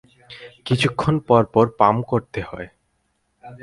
কিছুক্ষণ 0.65 1.15
পরপর 1.27 1.65
পাম্প 1.77 2.01
করতে 2.07 2.39
হয়। 2.41 2.67